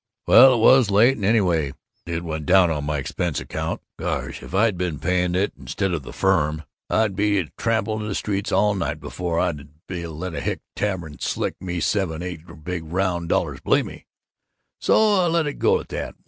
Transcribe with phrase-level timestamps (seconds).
[0.25, 1.73] "Well, it was late, and anyway,
[2.07, 6.01] it went down on my expense account gosh, if I'd been paying it instead of
[6.01, 10.61] the firm, I'd 'a' tramped the streets all night before I'd 'a' let any hick
[10.75, 14.07] tavern stick me seven great big round dollars, believe me!
[14.79, 16.15] So I lets it go at that.